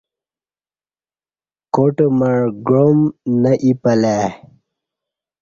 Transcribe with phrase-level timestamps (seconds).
[1.73, 2.31] کاٹ مع
[2.67, 2.99] گعام
[3.41, 4.27] نہ اِپہ لہ ای